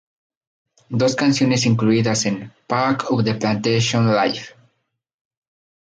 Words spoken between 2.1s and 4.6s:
en "Pack Up the Plantation: Live!